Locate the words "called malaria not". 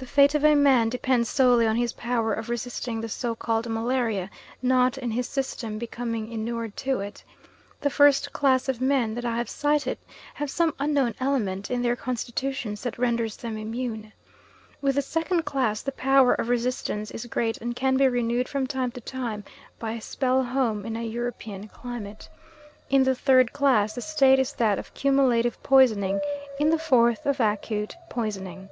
3.34-4.96